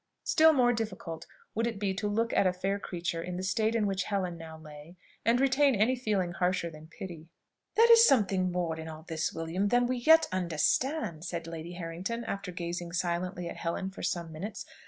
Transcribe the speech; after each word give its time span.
Still 0.23 0.51
more 0.51 0.73
difficult 0.73 1.27
would 1.53 1.67
it 1.67 1.77
be 1.77 1.93
to 1.93 2.07
look 2.07 2.33
at 2.33 2.47
a 2.47 2.53
fair 2.53 2.79
creature 2.79 3.21
in 3.21 3.37
the 3.37 3.43
state 3.43 3.75
in 3.75 3.85
which 3.85 4.05
Helen 4.05 4.35
now 4.35 4.57
lay, 4.57 4.97
and 5.23 5.39
retain 5.39 5.75
any 5.75 5.95
feeling 5.95 6.31
harsher 6.31 6.71
than 6.71 6.87
pity. 6.87 7.29
"There 7.75 7.91
is 7.91 8.03
something 8.07 8.51
more 8.51 8.79
in 8.79 8.87
all 8.87 9.03
this, 9.07 9.31
William, 9.31 9.67
than 9.67 9.85
we 9.85 9.97
yet 9.97 10.27
understand," 10.31 11.23
said 11.23 11.45
Lady 11.45 11.73
Harrington, 11.73 12.23
after 12.23 12.51
gazing 12.51 12.93
silently 12.93 13.47
at 13.47 13.57
Helen 13.57 13.91
for 13.91 14.01
some 14.01 14.31
minutes. 14.31 14.65